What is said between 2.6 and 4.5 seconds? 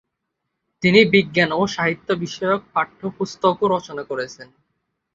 পাঠ্যপুস্তকও রচনা করেছেন।